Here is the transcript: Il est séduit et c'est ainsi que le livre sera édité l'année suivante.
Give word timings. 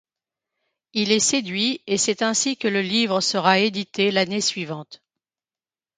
Il 0.93 1.11
est 1.11 1.19
séduit 1.19 1.83
et 1.85 1.99
c'est 1.99 2.23
ainsi 2.23 2.57
que 2.57 2.67
le 2.67 2.81
livre 2.81 3.21
sera 3.21 3.59
édité 3.59 4.09
l'année 4.09 4.41
suivante. 4.41 5.03